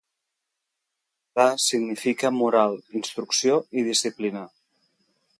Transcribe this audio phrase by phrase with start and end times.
[1.35, 4.43] Musar significa: moral, instrucció, i disciplina.